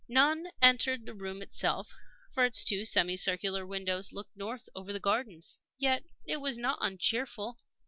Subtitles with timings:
[0.07, 1.93] None entered the room itself,
[2.31, 5.59] for its two semi circular windows looked north over the gardens.
[5.77, 7.59] Yet it was not uncheerful.